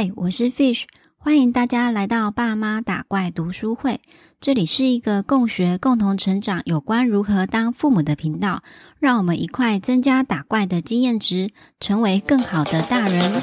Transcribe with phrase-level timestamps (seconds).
[0.00, 0.84] 嗨，我是 Fish，
[1.16, 4.00] 欢迎大家来到爸妈打怪读书会。
[4.40, 8.62] 这里是一个共学、共同成长有关如何当父母的频道，
[9.00, 11.50] 让我们一块增加打怪的经验值，
[11.80, 13.42] 成为更好的大人。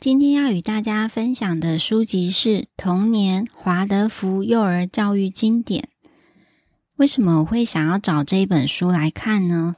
[0.00, 2.48] 今天要与大家分享的书籍是
[2.78, 5.82] 《童年华德福幼儿教育经典》。
[6.96, 9.76] 为什么我会想要找这一本书来看呢？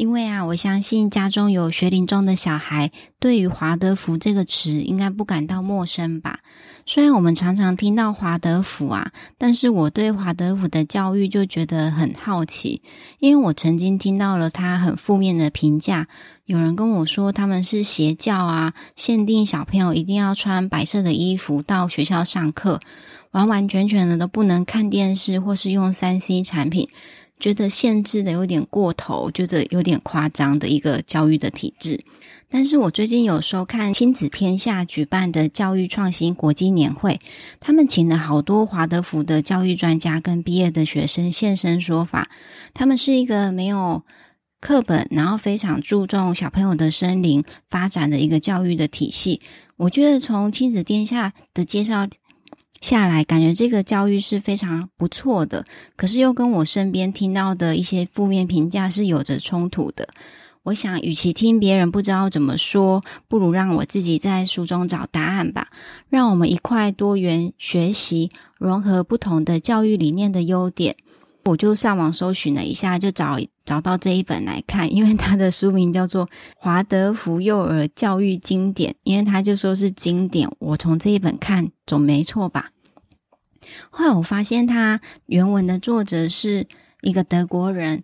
[0.00, 6.40] 因为啊，我相信家中有学龄中的小孩，对于华德福这个词应该不感到陌生吧？
[6.86, 12.80] 虽然我们常常听到华德福啊，但是我对华德福的教育就觉得很好奇，
[13.18, 16.08] 因为我曾经听到了他很负面的评价，
[16.46, 22.80] 有人跟我说他们是邪教啊，限定小朋友一定要穿白色的衣服到学校上课，
[23.32, 26.88] 完完全全的都不能看电视或是用三 C 产品。
[27.40, 31.98] 觉得限制的有点过头，觉得有点夸张的一个教育的体制。
[32.52, 37.18] 但是我最近有收看亲子天下举办的教育创新国际年会，
[37.58, 42.28] 他们请了好多华德福的教育专家跟毕业的学生现身说法。
[42.74, 44.02] 他们是一个没有
[44.60, 49.40] 课本，然后非常注重小朋友的生灵发展的一个教育的体系。
[49.76, 52.06] 我觉得从亲子天下的介绍。
[52.80, 55.64] 下来，感觉这个教育是非常不错的，
[55.96, 60.08] 可是又跟我身边听到的一些负面评价是有着冲突的。
[60.62, 65.68] 我想，与其听别人不知道怎么说，不如让我自己在书中找答案吧。
[66.08, 70.96] 让我们一块多元学习，融合不同的教育理念的优点。
[71.46, 73.38] 我就上网搜寻了一下，就找
[73.70, 76.26] 找到这一本来看，因为它的书名叫做
[76.56, 82.72] 《华德福幼儿教育经典》，因为他就说是经典，我从这一本看总没错吧？
[83.90, 86.66] 后来我发现，他原文的作者是
[87.02, 88.02] 一个德国人，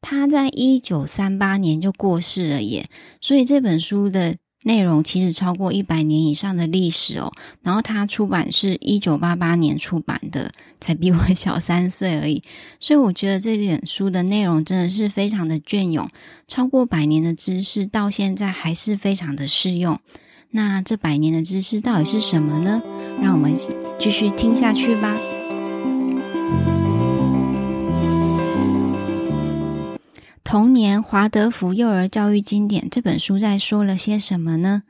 [0.00, 2.88] 他在一九三八年就过世了耶，
[3.20, 4.36] 所以这本书的。
[4.64, 7.32] 内容其实超过一百年以上的历史哦，
[7.62, 12.42] 然后它出版是一九八八年出版的，才比我小三岁而已，
[12.78, 16.08] 所以我觉得这本书的内容真的是非常的隽永，
[16.46, 19.98] 超过百年的知识到现在还是非常的适用。
[20.50, 22.82] 那这百年的知识到底是什么呢？
[23.20, 23.56] 让我们
[23.98, 25.16] 继续听下去吧。
[30.52, 34.82] 童年华德福幼儿教育经典这本书在说了些什么呢？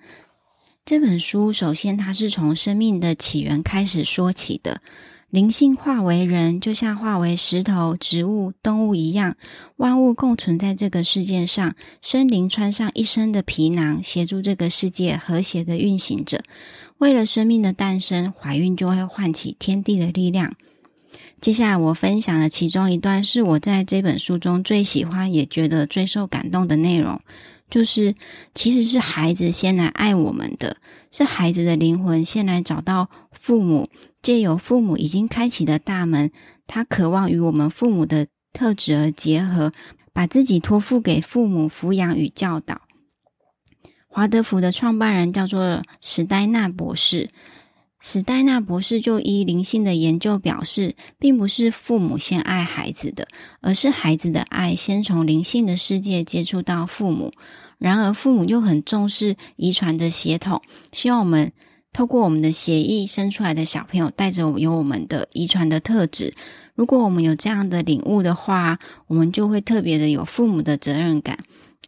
[0.85, 4.83] 这本书首先它是从生命的起源开始说起的，
[5.31, 9.37] 灵性化为人，就像化为石头、植物、动物一样，
[9.77, 16.43] 万物共存在这个世界上，生灵穿上一身的皮囊，协助这个世界和谐的运行着。
[16.99, 20.57] 为了生命的诞生，怀孕就会唤起天地的力量。
[21.43, 27.21] 接下来我分享的其中一段是我在这本书中最喜欢也觉得最受感动的内容，
[27.69, 28.15] 就是
[28.55, 30.77] 其实是孩子先来爱我们的，
[31.11, 33.89] 是孩子的灵魂先来找到父母，
[34.23, 36.31] 借由父母已经开启的大门，
[36.69, 39.73] 他渴望与我们父母的特质而结合，
[40.13, 42.83] 把自己托付给父母抚养与教导。
[44.07, 47.29] 华德福的创办人叫做史黛纳博士。
[48.05, 53.29] 史黛娜博士就依灵性的研究表示，并不是父母先爱孩子的，
[53.61, 57.33] 而是孩子的爱先从灵性的世界接触到父母。
[57.79, 60.61] 然而，父母又很重视遗传的血统，
[60.91, 61.53] 希望我们
[61.93, 66.35] 透过我们的血液生出来的小朋友带着有我们的遗传的特质。
[66.75, 71.39] 如果我们有这样的领悟的话，我们就会特别的有父母的责任感，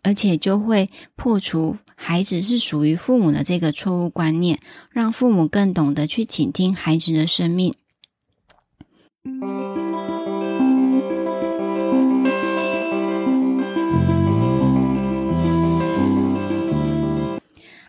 [0.04, 1.76] 而且就会破除。
[1.97, 4.60] 孩子是属于父母的这个错误观念，
[4.91, 7.75] 让父母更懂得去倾听孩子的生命。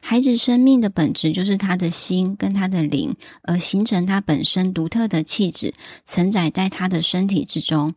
[0.01, 5.73] 孩子生命的本质就是他的心跟他的灵，而形成他本身独特的气质，
[6.05, 7.93] 承载在他的身体之中。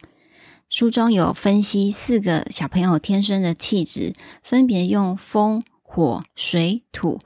[0.69, 5.62] 书中有分析四个小朋友天生的气质，分别用风。
[5.91, 7.19] 火、水、土，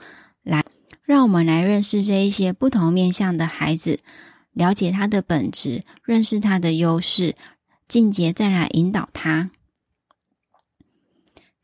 [0.45, 0.65] 来
[1.05, 3.99] 让我们来认识这一些不同面向的孩子，
[4.53, 7.35] 了解他的本质，认识他的优势，
[7.89, 9.51] 进阶再来引导他。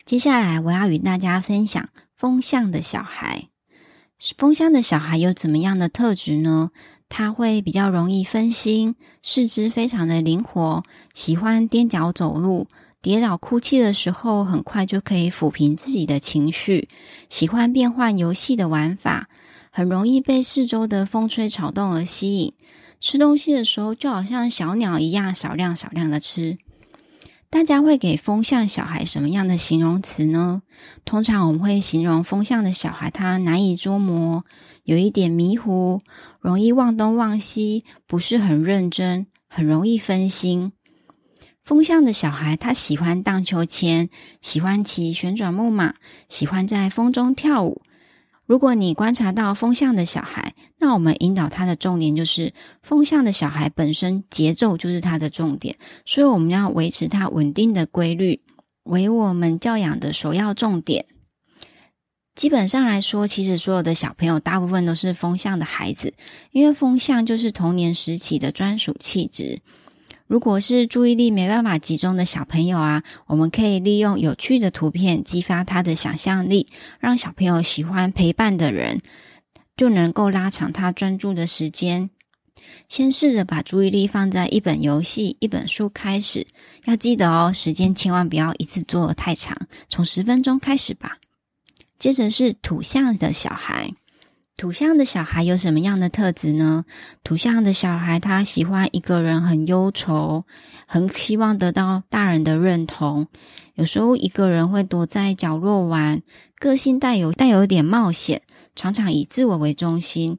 [0.04, 3.48] 接下来我要与大家分享风象的小孩。
[4.36, 6.72] 风象的小孩有怎么样的特质呢？
[7.08, 10.82] 他会比较容易分心，四肢非常的灵活，
[11.14, 12.66] 喜欢踮脚走路。
[13.00, 16.88] 跌倒哭泣的时候，很快就可以抚平自己的情绪。
[17.28, 19.28] 喜欢变换游戏的玩法，
[19.70, 22.52] 很容易被四周的风吹草动而吸引。
[23.00, 26.58] 吃东西的时候，就好像小鸟一样，少量少量的吃。
[27.50, 30.60] 大家会给风象小孩什么样的形容词呢？
[31.06, 34.44] 通常我们会形容风象的小孩，他难以捉摸，
[34.84, 36.00] 有一点迷糊，
[36.40, 40.72] 容易忘东忘西，不是很认真，很容易分心。
[41.64, 44.10] 风象的小孩，他喜欢荡秋千，
[44.42, 45.94] 喜欢骑旋转木马，
[46.28, 47.80] 喜欢在风中跳舞。
[48.48, 58.40] 如果你观察到风向的小孩，那我们引导他的重点就是风向的小孩本身节奏就是他的重点，所以我们要维持他稳定的规律，
[58.84, 61.04] 为我们教养的首要重点。
[62.34, 66.14] 基本上来说，其实所有的小朋友大部分都是风向的孩子，
[66.50, 69.60] 因为风向就是童年时期的专属气质。
[70.28, 76.68] 如果是注意力没办法集中的小朋友啊，我们可以利用有趣的图片激发他的想象力，
[77.00, 79.00] 让小朋友喜欢陪伴的人，
[79.74, 82.10] 就能够拉长他专注的时间。
[82.90, 86.46] 先试着把注意力放在一本游戏、一本书开始，
[86.84, 89.56] 要记得哦，时间千万不要一次做太长，
[89.88, 91.16] 从十分钟开始吧。
[91.98, 93.94] 接着是土象的小孩。
[94.58, 96.84] 土象的小孩有什么样的特质呢？
[97.22, 100.46] 土象的小孩他喜欢一个人很忧愁，
[100.84, 103.28] 很希望得到大人的认同。
[103.74, 106.22] 有时候一个人会躲在角落玩，
[106.58, 108.42] 个性带有带有点冒险，
[108.74, 110.36] 常常以自我为中心。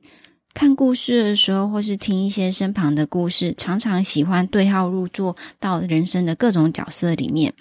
[0.54, 7.54] 看故事的时候，或是听一些身旁的故事，常常喜欢对号入座到人生的各种角色里面。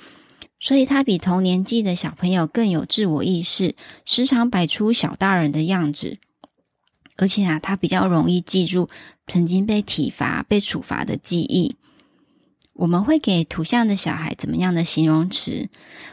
[0.58, 6.18] 所以他比同年纪的小朋友更有自我意识，时常摆出小大人的样子。
[7.18, 8.88] 而且啊，他比较容易记住
[9.26, 11.76] 曾经被体罚、被处罚的记忆。
[12.74, 15.68] 我们会给土象的小孩怎么样的形容词？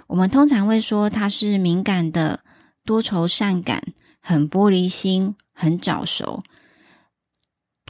[0.07, 2.39] 我们通常会说他是敏感的、
[2.83, 3.83] 多愁善感、
[4.19, 6.41] 很玻璃心、很早熟。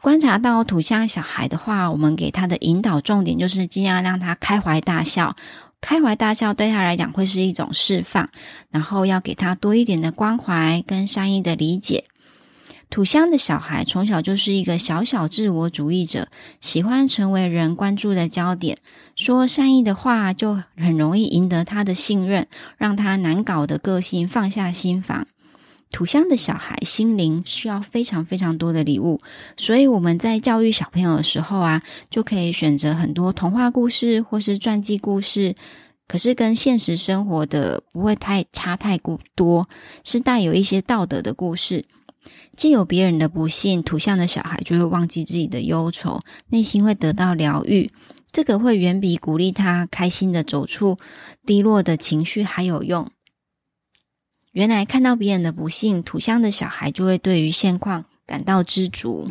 [0.01, 5.35] 观察到土象小孩的话，我们给他的引导重点就是尽量让他开怀大笑。
[5.79, 8.29] 开怀大笑对他来讲会是一种释放，
[8.69, 12.03] 然后要给他多一点的关怀跟善意的理解。
[12.95, 16.30] 土象的小孩从小就是一个小小自我主义者，
[16.62, 18.77] 喜欢成为人关注的焦点，
[19.18, 22.47] 说善意的话就很容易赢得他的信任，
[22.77, 25.27] 让他难搞的个性放下心防。
[25.92, 29.19] 土象的小孩心灵需要非常非常多的礼物，
[29.57, 35.53] 所以我们在教育小朋友的时候啊，就可以选择很多童话故事或是传记故事，
[36.07, 39.68] 可是跟现实生活的不会太差太过多，
[40.06, 41.83] 是带有一些道德的故事。
[42.56, 47.92] 既有别人的不幸，土象的小孩就会忘记自己的忧愁，内心会得到疗愈。
[48.31, 50.98] 这个会远比鼓励他开心的走出
[51.46, 53.10] 低落的情绪还有用。
[54.52, 59.28] 原来看到别人的不幸，土象的小孩就会对于现况感到知足。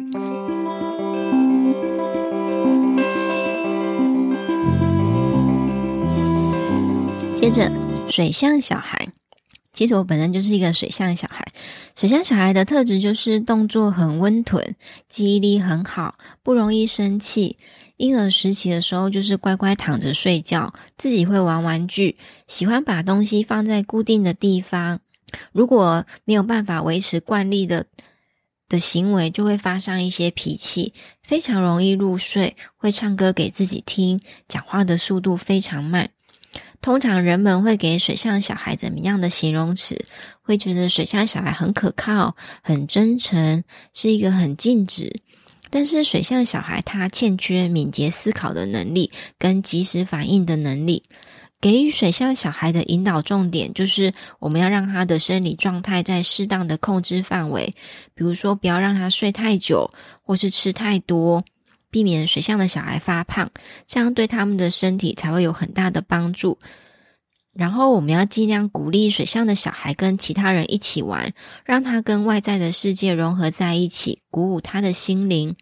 [7.35, 7.71] 接着，
[8.09, 9.09] 水象小孩。
[9.75, 11.47] 其实我本身就是一个水象小孩，
[11.95, 14.75] 水象小孩的特质就是动作很温吞，
[15.09, 17.57] 记忆力很好，不容易生气。
[17.97, 22.17] 婴儿时期的时候就是乖乖躺着睡觉，自己会玩玩具，
[22.47, 25.01] 喜欢把东西放在固定的地方。
[25.53, 27.87] 如果没有办法维持惯例的
[28.69, 30.93] 的行为，就会发上一些脾气，
[31.23, 36.11] 非常容易入睡，会唱歌给自己听，讲话的速度非常慢。
[36.85, 40.05] 通常人们会给水象小孩怎么样的形容词？
[40.43, 43.65] 会觉得水象小孩很可靠、很真诚，
[43.95, 45.23] 是一个很静止。
[45.71, 51.05] 但是水象小孩他欠缺敏捷思考的能力跟及时反应的能力。
[51.59, 57.75] 给予水象小孩的引导重点就是，我们要让他的生理状态在适当的控制范围，
[58.15, 61.43] 比如说不要让他睡太久，或是吃太多。
[61.95, 63.53] 避免水象的小孩发胖，
[63.87, 66.59] 这样对他们的身体才会有很大的帮助。
[67.53, 71.33] 然后，我们要尽量鼓励水象的小孩跟其他人一起玩，
[71.65, 75.55] 让他跟外在的世界融合在一起，鼓舞他的心灵。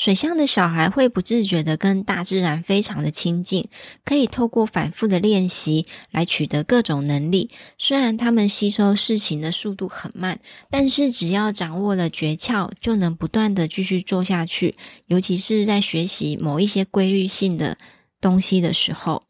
[0.00, 3.68] 水象的小孩会不自觉的跟大自然非常的亲近，
[4.02, 7.50] 可以透过反复的练习来取得各种能力。
[7.76, 10.40] 虽然他们吸收事情的速度很慢，
[10.70, 14.74] 但是只要掌握了诀窍，就能不断的继续做下去。
[15.06, 17.76] 尤其是在学习某一些规律性的
[18.22, 19.24] 东西的时候。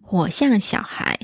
[0.00, 1.18] 火象小孩，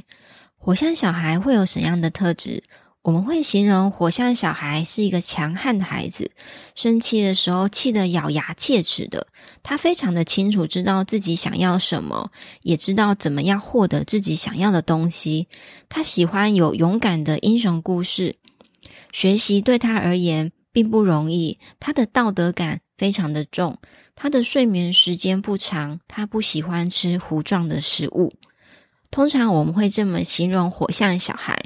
[0.57, 2.65] 火象小孩会有什么样的特质？
[3.03, 6.33] 我们会形容火象小孩是一个强悍的孩子，
[6.75, 9.27] 生气的时候气得咬牙切齿的。
[9.63, 12.31] 他非常的清楚知道自己想要什么，
[12.61, 15.49] 也知道怎么样获得自己想要的东西。
[15.89, 18.37] 他喜欢有勇敢的英雄故事，
[19.13, 21.59] 学习对他而言并不容易。
[21.79, 23.79] 他的道德感非常的重，
[24.15, 28.35] 他的睡眠时间不长，他不喜欢吃糊状的食物。
[29.11, 31.59] 通常我们会这么形容火象小孩，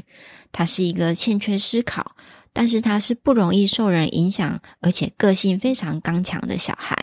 [0.54, 2.14] 他是一个欠缺思考，
[2.52, 6.96] 但是他是不容易受人影响，而且个性非常刚强的小孩。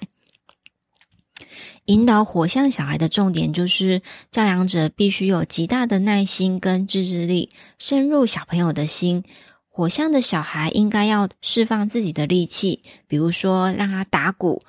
[1.85, 9.23] 引导火象小孩的重点就是，教养者必须有极大的耐心跟自制力，深入小朋友的心。
[9.67, 14.63] 火象的小孩应该要释放自己的力气，比如说让他打鼓，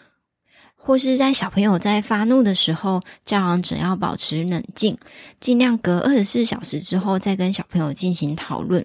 [0.84, 4.98] 或是在小朋友在发怒的时候，教养者要保持冷静，
[5.38, 8.84] 尽量隔二十四小时之后再跟小朋友进行讨论。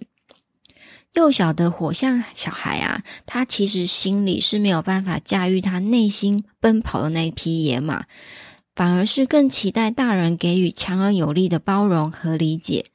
[1.13, 8.05] 幼小的火象小孩啊，他其实心里是没有办法驾驭他内心奔跑的那匹野马，
[8.75, 12.85] 反而是更期待大人给予强而有力的包容和理解。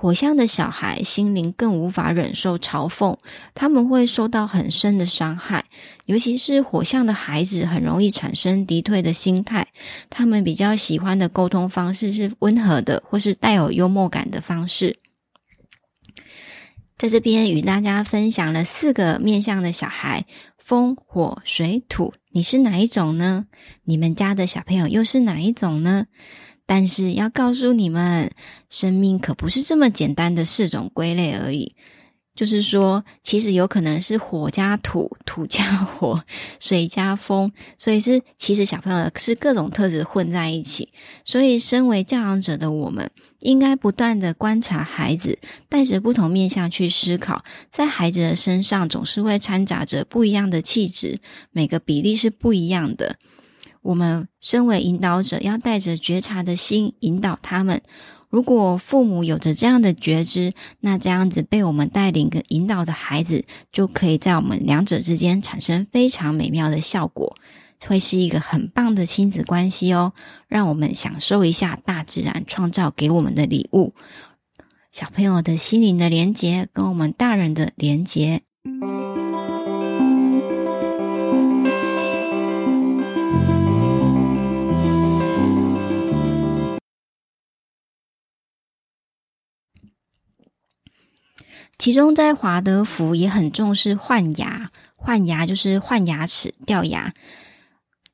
[0.00, 3.18] 火象的小孩心灵更无法忍受嘲讽，
[3.52, 5.66] 他们会受到很深的伤害，
[6.06, 9.68] 尤其是火象的孩子很容易产生敌对的心态，
[10.08, 14.98] 他们比较喜欢的沟通方式是温和的，或是带有幽默感的方式。
[16.96, 20.24] 在这边与大家分享了四个面向的小孩：
[20.56, 22.14] 风、火、水、土。
[22.32, 23.44] 你是哪一种呢？
[23.84, 26.06] 你们家的小朋友又是哪一种呢？
[26.70, 28.30] 但是要告诉你们，
[28.68, 31.74] 生命可不是这么简单的四种归类而已。
[32.36, 36.22] 就是说，其实有可能是火加土、土加火、
[36.60, 40.90] 水加风，所以是其实小朋友是各种特质混在一起。
[41.24, 43.10] 所以，身为教养者的我们，
[43.40, 51.18] 应该不断地观察孩子，带着不同面向去思考，在孩子的身上总是会掺杂着不一样的气质，
[51.50, 53.16] 每个比例是不一样的。
[53.82, 57.80] 我们身为引导者，要带着觉察的心引导他们。
[58.28, 67.36] 如果父母有着这样的觉知，那这样子被我们带领跟引导的孩子，就可以在我们两者之间产生非常美妙的效果，
[67.86, 70.12] 会是一个很棒的亲子关系哦。
[70.46, 73.94] 让我们享受一下大自然创造给我们的礼物，
[74.92, 78.42] 小朋友的心灵的连结跟我们大人的连结。
[91.80, 97.14] 其中，在华德福也很重视换牙，换牙就是换牙齿、掉牙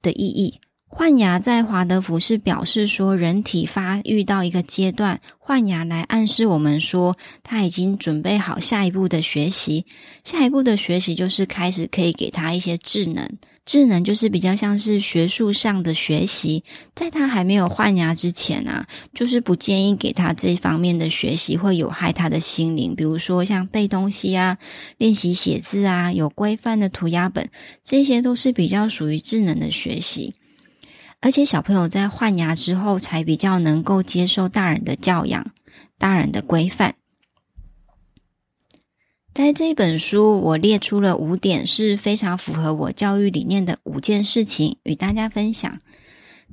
[0.01, 0.61] 的意义。
[0.87, 9.85] 换牙在华德福是表示说，人体发育到一个阶段，换牙来暗示我们说，他已经准备好下一步的学习。
[10.23, 13.29] 下一步的学习就是开始可以给他一些智能。
[13.67, 16.63] 智能就是比较像是学术上的学习，
[16.95, 22.95] 在他还没有换牙之前啊，就是不建议给他这方面的学习，会有害他的心灵。
[22.95, 24.57] 比如说像背东西啊、
[24.99, 27.51] 练习写字啊、有规范的涂鸦本，
[27.83, 30.37] 这些都是比较属于智能的学习。
[31.21, 35.51] 而且小朋友在换牙之后，才比较能够接受大人的教养、
[35.99, 36.95] 大人的规范。
[39.37, 45.79] 在这本书，我列出了五点是非常符合我教育理念的五件事情，与大家分享。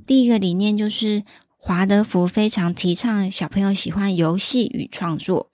[0.06, 1.24] 第一个理念就是
[1.56, 5.48] 华德福非常提倡小朋友喜欢游戏与创作。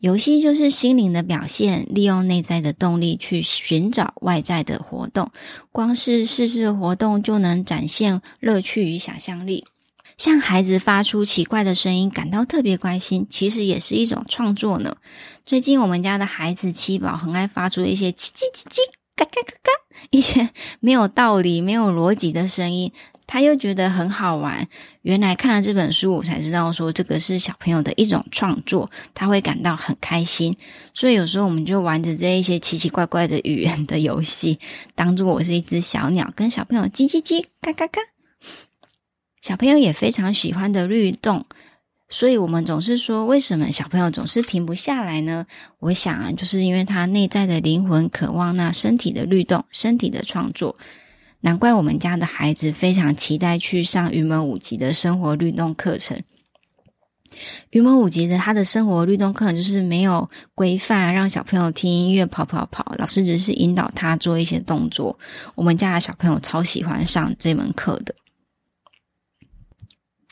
[0.00, 5.30] 游戏就是心灵的表现，利用内在的动力去寻找外在的活动。
[5.72, 9.64] 光是试试活动就能展现乐趣与想象力。
[10.20, 14.96] 向孩子发出奇怪的声音，感到特别关心，其实也是一种创作呢。
[15.46, 18.80] 最近我们家的孩子七宝很爱发出一些叽叽叽叽、
[19.16, 19.72] 嘎嘎嘎嘎
[20.10, 20.50] 一些
[20.80, 22.92] 没有道理、没有逻辑的声音，
[23.26, 24.68] 他又觉得很好玩。
[25.00, 30.54] 原来看了这本书，我才知道说这个是小朋友的一种创作，他会感到很开心。
[30.92, 34.58] 所以有时候我们就玩着这一些奇奇怪怪的语言的游戏，
[34.94, 38.02] 当做我是一只小鸟，跟小朋友叽叽叽、嘎嘎嘎。
[39.40, 41.46] 小朋友也非常喜欢的律动，
[42.08, 45.46] 所以我们总是说，为什么小朋友总是停不下来呢？
[45.78, 50.76] 我想啊，就是因为他内在的灵魂渴望那身体的律动、身体的创作。
[51.40, 56.22] 难怪我们家的孩子非常期待去上云门舞集的生活律动课程。
[57.70, 65.18] 云门舞集的他的生活律动课程就是没有规范，让小朋友听音乐跑跑跑，老师只是引导他做一些动作。
[65.54, 68.14] 我们家的小朋友超喜欢上这门课的。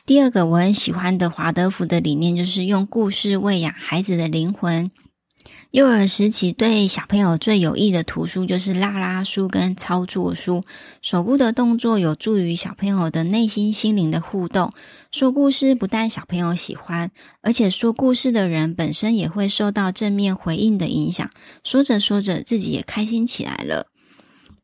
[0.09, 4.89] 第二个我很喜欢的华德福的理念，就是用故事喂养孩子的灵魂。
[5.69, 10.63] 幼儿时期对小朋友最有益的图书就是拉拉书跟操作书。
[11.03, 14.73] 手部的动作有助于小朋友的内心心灵的互动。
[15.11, 17.11] 说故事不但小朋友喜欢，
[17.41, 21.29] 而且说故事的人本身也会受到正面回应的影响。
[21.63, 23.85] 说着说着，自己也开心起来了。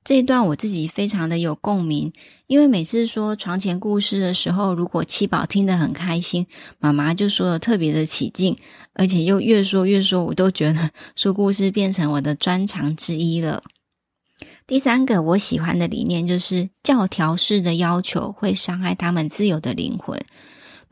[0.06, 2.14] 这一段我自己非常的有共鸣，
[2.46, 6.46] 因为每次说床前故事的时候，如果七宝听得很开心，
[6.78, 8.56] 妈妈就说的特别的起劲，
[8.94, 13.64] 而且又越说越说，我都觉得说故事变成我的专长之一了。
[14.68, 20.24] 第三个我喜欢的理念就是教条式的要求会伤害他们自由的灵魂。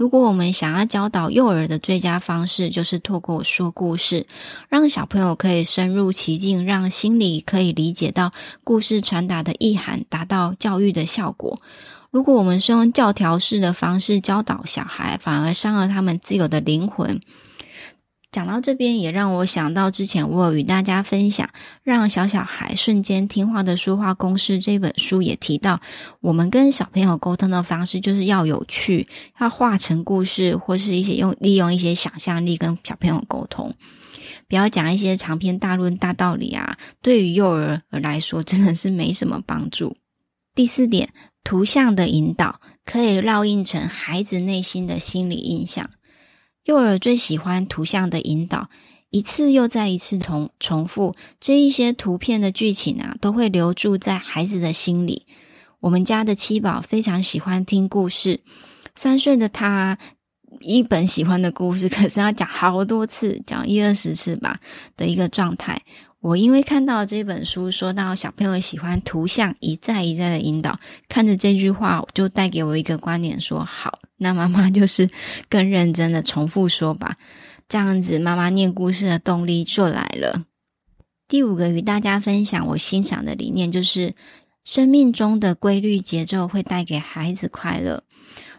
[0.03, 4.27] 如果我们想要教导幼儿的最佳方式，就是透过说故事，
[4.67, 8.33] 让小朋友可以深入其境，让心里可以理解到
[8.65, 11.61] 故事传达的意涵，达到教育的效果。
[12.11, 17.21] 如果我们是用教条式的方式教导小孩，反而伤了他们自由的灵魂。
[18.33, 21.47] 讲到这边，也让我想到之前我有与大家分享
[21.83, 25.79] 《让小小孩瞬间听话的说话公式》这本书，也提到
[26.19, 29.07] 我们跟小朋友沟通的方式就是要有趣，
[29.39, 33.71] 要化成故事，或是一些用利用一些想象力跟小朋友沟通，
[34.49, 39.95] 不要讲一些长篇大论大道理啊，对于幼儿来说真的是没什么帮助。
[40.55, 41.13] 第四点，
[41.43, 45.91] 图像的引导可以烙印成孩子内心的心理印象。
[46.65, 48.69] 幼儿最喜欢图像的引导，
[49.09, 55.25] 一次又再一次重重复这一些图片的剧情啊，都会留住在孩子的心里。
[55.81, 58.39] 我们家的七宝非常喜欢听故事，
[58.95, 59.97] 三岁的他
[60.61, 64.59] 一本喜欢的故事， 可是要讲好多次，讲一二十次吧
[64.95, 65.81] 的一个状态。
[66.21, 70.79] 我因为看到这本书说到小朋友喜欢图像，一再一再的引导，
[71.09, 75.07] 看着这句话就带给我一个观点说：说好，那妈妈就是
[75.47, 77.17] 更认真的重复说吧，
[77.69, 80.45] 这样子妈妈念故事的动力就来了。
[81.27, 84.15] 第五个与大家分享我欣赏的理念就是，
[84.63, 88.03] 生命中的规律节奏会带给孩子快乐。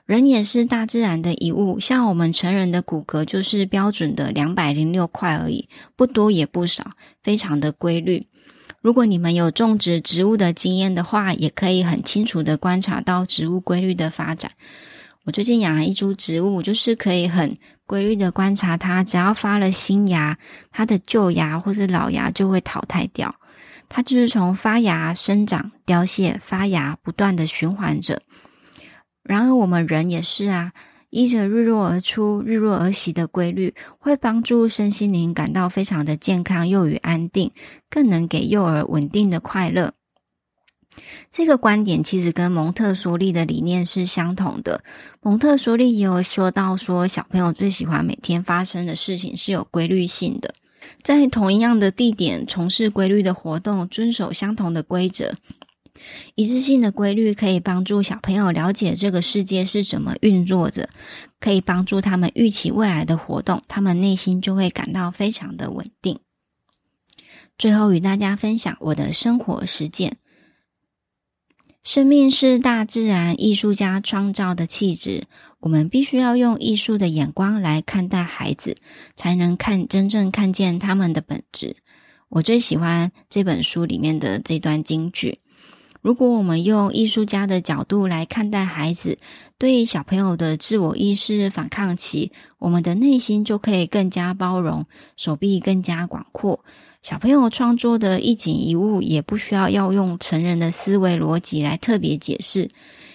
[0.07, 5.67] 人也是大自然的一物，像我们成人的骨骼就是标准的两百零六块而已，
[5.97, 6.91] 不多也不少，
[7.23, 8.27] 非常的规律。
[8.83, 14.51] 如果你们有种植植物的经验的话，也可以很清楚的观察到植物规律的发展。
[15.25, 20.39] 我最近养了一株植物，就是可以很规律的观察它，只要发了新芽，
[20.71, 23.35] 它的旧芽或是老芽就会淘汰掉。
[23.89, 28.21] 它就是从发芽、生长、凋谢、发芽，不断的循环着。
[29.23, 30.73] 然而，我们人也是啊，
[31.09, 37.51] 依着日落而出、日落而息的规律，会帮助身心灵感到非常的健康又与安定，
[37.89, 39.95] 更能给幼儿稳定的快乐。
[41.31, 44.83] 这个观点其实跟蒙特梭利的理念是相同的。
[45.21, 50.55] 蒙特梭利也有说到说，小朋友最喜欢每天发生的事情是有规律性的，
[51.03, 55.35] 在同一样的地点从事规律的活动，遵守相同的规则。
[56.35, 60.91] 一致性的规律可以帮助小朋友了解这个世界是怎么运作着，
[61.41, 66.19] 可以帮助他们预期未来的活动，他们内心就会感到非常的稳定。
[67.57, 70.17] 最后与大家分享我的生活实践：
[71.85, 75.25] 生命是大自然艺术家创造的气质，
[75.61, 78.79] 我们必须要用艺术的眼光来看待孩子，
[79.17, 81.77] 才能看真正看见他们的本质。
[82.31, 85.41] 我最喜欢这本书里面的这段金句。
[86.01, 89.19] 如果我们用艺术家的角度来看待孩子，
[89.59, 94.87] 对小朋友的自我意识反抗期，我们的内心就可以更加包容，
[95.19, 96.65] 手臂更加广阔。
[97.05, 102.71] 小朋友创作的一景一物，也不需要要用成人的思维逻辑来特别解释，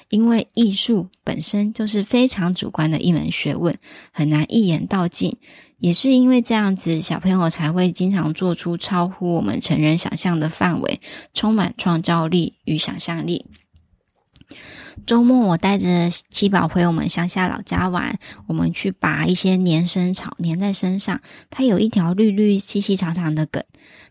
[0.09, 3.75] 因为艺术本身就是非常主观的一门学问，
[4.11, 5.35] 很难一言道尽。
[5.79, 11.01] 也是因为这样子，小朋友才会经常做出超乎我们成人想象的范围，
[11.33, 13.47] 充满创造力与想象力。
[15.05, 21.21] 周末，我带着七宝回我们乡下老家玩，我们去拔一些粘生草，粘在身上。
[21.49, 23.63] 它有一条绿绿细细长长的梗，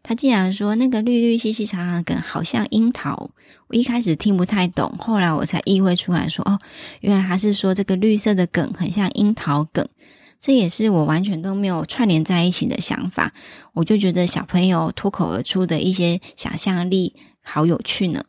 [0.02, 3.30] 他竟然说那个绿绿细细长长的梗好像樱桃。
[3.68, 6.58] 我一开始听不太懂，后来我才意会出来说，哦，
[7.00, 9.86] 原来他是说这个绿色的梗很像樱桃梗。
[10.40, 13.32] 这也是我完全都没有串联在一起的想法，
[13.72, 18.24] 我就觉得小朋友脱口而出的一些想象力好有趣呢。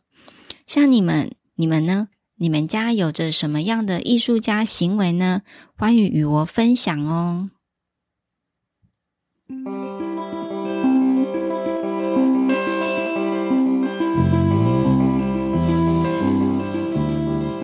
[0.66, 2.08] 像你们，你们呢？
[2.42, 5.42] 你们家有着什么样的艺术家行为呢？
[5.76, 7.50] 欢迎与我分享哦。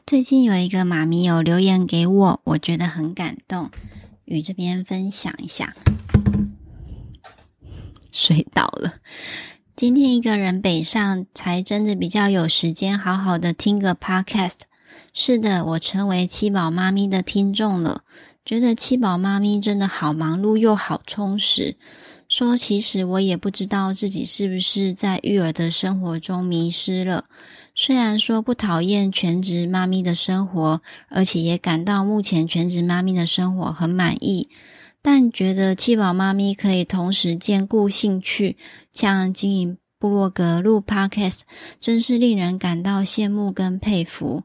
[0.05, 3.71] 最近有一个妈咪有留言给我，我觉得很感动。
[4.27, 5.75] 与这边分享一下，
[8.13, 8.97] 睡倒了。
[9.75, 14.66] 今天一个人北上，才真的比较有时间好好的听个 podcast。
[15.13, 18.03] 是的，我成为七宝妈咪的听众了。
[18.45, 21.77] 觉得七宝妈咪真的好忙碌又好充实。
[22.29, 27.25] 说其实我也不知道自己是不是在育儿的生活中迷失了。
[27.75, 34.49] 虽然说不讨厌全职妈咪的生活，而且也感到目前全职妈咪的生活很满意，
[35.03, 38.57] 但觉得七宝妈咪可以同时兼顾兴趣，
[38.93, 41.41] 像经营部落格、录 Podcast，
[41.79, 44.43] 真是令人感到羡慕跟佩服。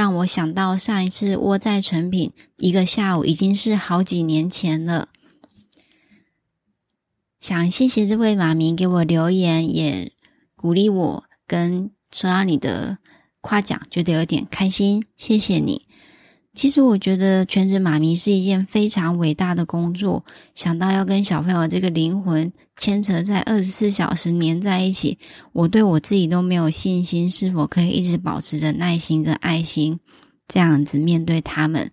[0.00, 5.10] 让我想到上一次窝在成品一个下午，已经是好几年前了。
[7.38, 10.10] 想谢谢这位妈咪给我留言，也
[10.56, 11.90] 鼓励我跟。
[12.12, 12.98] 收到你的
[13.42, 15.86] 夸奖，觉得有点开心，谢谢你。
[16.52, 20.24] 其实我觉得全职妈咪是一件非常伟大的工作。
[20.54, 25.18] 想到要跟小朋友这个灵魂牵扯在二十四小时黏在一起，
[25.52, 30.00] 我对我自己都没有信心，是否可以一直保持着耐心跟爱心，
[30.48, 31.90] 这样子面对他们。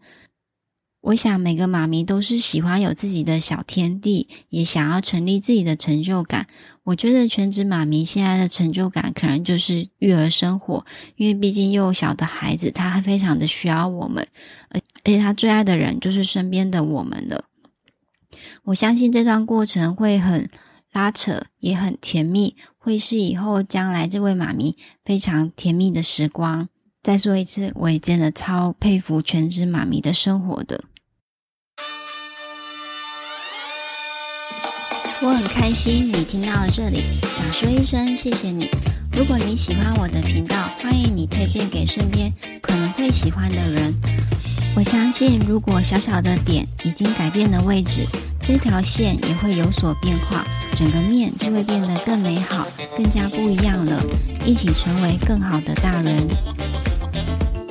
[1.01, 6.47] 我想每个妈咪都是喜欢有自己的小天地，也想要成立自己的成就感。
[6.83, 14.27] 我觉得全职妈咪现在的成就感可能就是育儿生活，因为毕竟幼小的孩子他非常的需要我们，
[14.69, 17.45] 而而且他最爱的人就是身边的我们了。
[18.63, 20.49] 我相信这段过程会很
[20.91, 26.67] 拉扯，也很甜蜜，会是以后将来这位妈咪非常甜蜜的时光。
[27.07, 30.83] 再说一次，我也真的超佩服全职妈咪的生活的。
[35.21, 38.69] 我很开心你听到了这里，想说一声谢谢你。
[39.13, 42.29] 如果你喜欢我的频道，欢迎你推荐给身边
[42.61, 43.93] 可能会喜欢的人。
[44.75, 48.05] 我相信，如果小小的点已经改变了位置，
[48.41, 52.67] 这条线也会有所变化，整个面就会变得更美好，
[52.97, 54.03] 更加不一样了。
[54.45, 56.27] 一起成为更好的大人。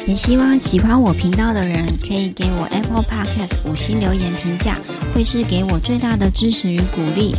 [0.07, 4.79] 也希望喜欢我频道的人可以给我 Apple Podcast 五星留言评价，
[5.15, 7.35] 会是给我最大的支持与鼓励。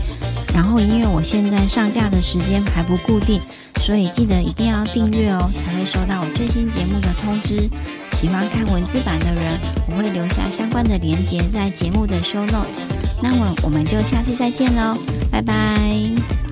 [0.54, 3.40] 然后，因为我现在上架的时间还不固定，
[3.80, 7.70] 所以记得一定要订阅哦，才会收到我最新节目的通知。
[8.12, 12.82] 喜欢看文字版的人，我会留下相关的连接在节目的 Show Note。
[13.22, 14.98] 那么，我们就下次再见喽，
[15.32, 16.47] 拜拜。